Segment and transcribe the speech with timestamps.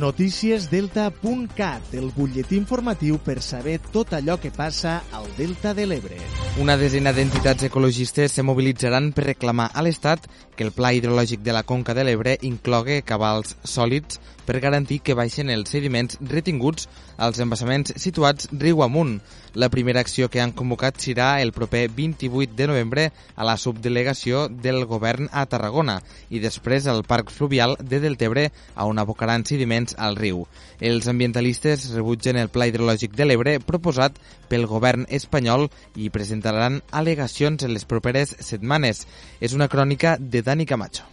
[0.00, 6.16] Noticiesdelta.cat, el butlletí informatiu per saber tot allò que passa al Delta de l'Ebre.
[6.62, 10.24] Una desena d'entitats ecologistes se mobilitzaran per reclamar a l'Estat
[10.56, 14.18] que el pla hidrològic de la Conca de l'Ebre inclogui cabals sòlids
[14.50, 16.88] per garantir que baixen els sediments retinguts
[17.20, 19.20] als embassaments situats riu amunt.
[19.54, 23.04] La primera acció que han convocat serà el proper 28 de novembre
[23.36, 28.98] a la subdelegació del govern a Tarragona i després al Parc Fluvial de Deltebre on
[28.98, 30.44] abocaran sediments al riu.
[30.80, 37.64] Els ambientalistes rebutgen el pla hidrològic de l'Ebre proposat pel govern espanyol i presentaran al·legacions
[37.64, 39.06] en les properes setmanes.
[39.40, 41.08] És una crònica de Dani Camacho.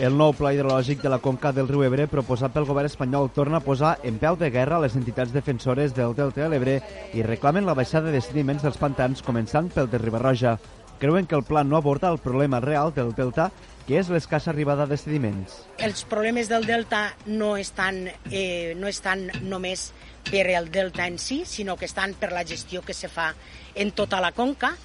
[0.00, 3.58] El nou pla hidrològic de la conca del riu Ebre proposat pel govern espanyol torna
[3.60, 6.78] a posar en peu de guerra les entitats defensores del Delta de l'Ebre
[7.12, 10.56] i reclamen la baixada de sediments dels pantans començant pel de Ribarroja.
[11.02, 13.50] Creuen que el pla no aborda el problema real del Delta
[13.88, 15.56] que és l'escassa arribada de sediments.
[15.82, 19.88] Els problemes del delta no estan, eh, no estan només
[20.28, 23.32] per el delta en si, sinó que estan per la gestió que se fa
[23.74, 24.76] en tota la conca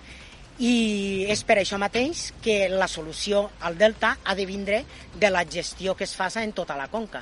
[0.57, 5.45] i és per això mateix que la solució al delta ha de vindre de la
[5.45, 7.21] gestió que es faça en tota la conca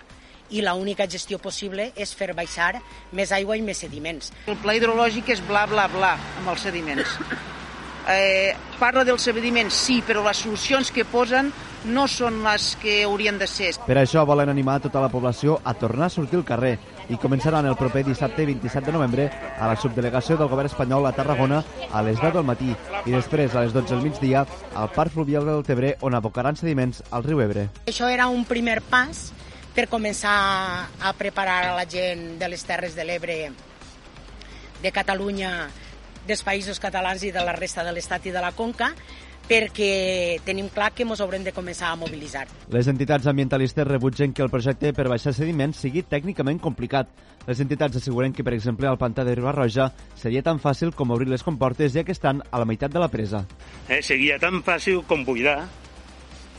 [0.49, 2.79] i l'única gestió possible és fer baixar
[3.11, 4.31] més aigua i més sediments.
[4.47, 7.19] El pla hidrològic és bla, bla, bla amb els sediments.
[8.07, 11.49] Eh, parla dels sediments, sí, però les solucions que posen
[11.85, 13.71] no són les que haurien de ser.
[13.85, 16.75] Per això volen animar tota la població a tornar a sortir al carrer
[17.09, 19.27] i començaran el proper dissabte 27 de novembre
[19.59, 21.61] a la subdelegació del govern espanyol a Tarragona
[21.91, 22.71] a les 10 del matí
[23.05, 27.03] i després a les 12 del migdia al Parc Fluvial del Tebre on abocaran sediments
[27.11, 27.69] al riu Ebre.
[27.85, 29.29] Això era un primer pas
[29.75, 30.35] per començar
[31.01, 33.51] a preparar a la gent de les Terres de l'Ebre,
[34.81, 35.67] de Catalunya,
[36.27, 38.91] dels països catalans i de la resta de l'Estat i de la Conca,
[39.45, 42.45] perquè tenim clar que ens haurem de començar a mobilitzar.
[42.73, 47.11] Les entitats ambientalistes rebutgen que el projecte per baixar sediments sigui tècnicament complicat.
[47.45, 51.29] Les entitats asseguren que, per exemple, al pantà de Ribarroja seria tan fàcil com obrir
[51.29, 53.45] les comportes ja que estan a la meitat de la presa.
[53.87, 55.59] Eh, seria tan fàcil com buidar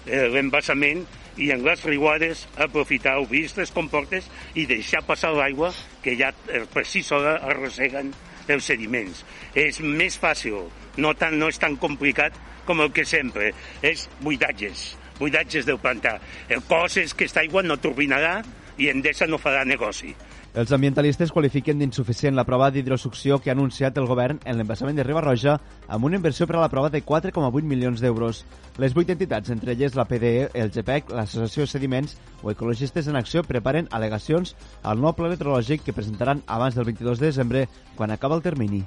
[0.06, 1.02] eh, l'embassament
[1.36, 5.72] i en les riuades aprofitar obrir les comportes i deixar passar l'aigua
[6.04, 8.14] que ja eh, per si sola arrosseguen
[8.54, 9.24] els sediments.
[9.54, 10.68] És més fàcil,
[11.02, 12.36] no, tan, no és tan complicat
[12.66, 13.52] com el que sempre,
[13.82, 16.16] és buidatges, buidatges del pantà.
[16.48, 18.40] El cos és que aquesta aigua no turbinarà
[18.76, 20.12] i Endesa no farà negoci.
[20.56, 25.04] Els ambientalistes qualifiquen d'insuficient la prova d'hidrosucció que ha anunciat el govern en l'embassament de
[25.04, 25.58] Ribarroja
[25.92, 28.40] amb una inversió per a la prova de 4,8 milions d'euros.
[28.80, 33.44] Les vuit entitats, entre elles la PDE, el GPEC, l'Associació Sediments o Ecologistes en Acció,
[33.44, 37.68] preparen al·legacions al nou pla meteorològic que presentaran abans del 22 de desembre,
[38.00, 38.86] quan acaba el termini.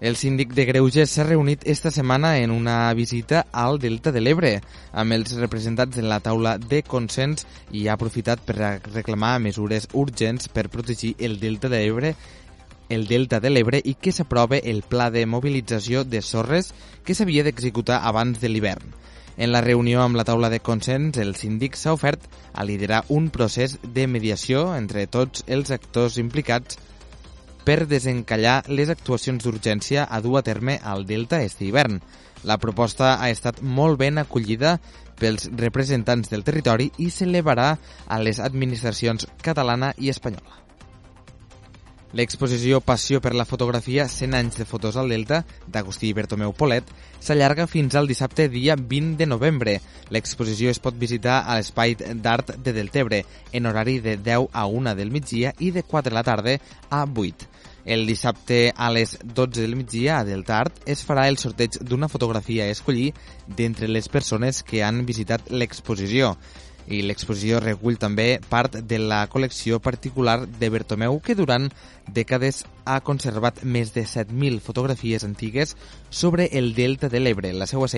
[0.00, 4.52] El síndic de Greuges s'ha reunit esta setmana en una visita al Delta de l'Ebre
[4.92, 10.46] amb els representats de la taula de consens i ha aprofitat per reclamar mesures urgents
[10.54, 12.12] per protegir el Delta de l'Ebre
[12.88, 16.70] el Delta de l'Ebre i que s'aprove el pla de mobilització de sorres
[17.02, 18.94] que s'havia d'executar abans de l'hivern.
[19.36, 22.22] En la reunió amb la taula de consens, el síndic s'ha ofert
[22.54, 26.78] a liderar un procés de mediació entre tots els actors implicats
[27.68, 31.98] per desencallar les actuacions d'urgència a dur a terme al Delta este hivern.
[32.48, 34.78] La proposta ha estat molt ben acollida
[35.20, 37.74] pels representants del territori i s'elevarà
[38.06, 40.67] a les administracions catalana i espanyola.
[42.16, 46.88] L'exposició Passió per la fotografia 100 anys de fotos al Delta d'Agustí Bertomeu Polet
[47.20, 49.74] s'allarga fins al dissabte dia 20 de novembre.
[50.08, 53.18] L'exposició es pot visitar a l'Espai d'Art de Deltebre
[53.52, 56.54] en horari de 10 a 1 del migdia i de 4 de la tarda
[56.88, 57.50] a 8.
[57.84, 62.08] El dissabte a les 12 del migdia a Delta Art es farà el sorteig d'una
[62.08, 63.12] fotografia a escollir
[63.46, 66.38] d'entre les persones que han visitat l'exposició
[66.88, 71.68] i l'exposició recull també part de la col·lecció particular de Bertomeu que durant
[72.14, 75.76] dècades ha conservat més de 7.000 fotografies antigues
[76.10, 77.88] sobre el delta de l'Ebre, la seva,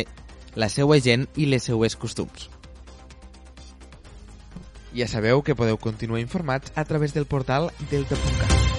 [0.54, 2.50] la seva gent i les seues costums.
[4.94, 8.69] Ja sabeu que podeu continuar informats a través del portal delta.cat.